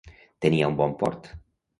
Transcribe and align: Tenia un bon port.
Tenia 0.45 0.69
un 0.71 0.79
bon 0.79 0.95
port. 1.03 1.29